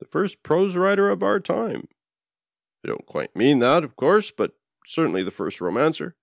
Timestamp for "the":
0.00-0.04, 5.22-5.30